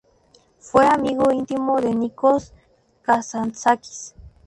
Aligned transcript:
Fue 0.57 0.87
amigo 0.87 1.31
íntimo 1.31 1.79
de 1.79 1.93
Nikos 1.93 2.53
Kazantzakis. 3.03 4.15